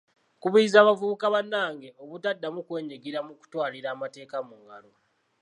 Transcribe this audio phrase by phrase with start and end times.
[0.37, 4.91] Nkubiriza bavubuka bannange obutaddamu kwenyigira mu kutwalira amateeka mu ngalo.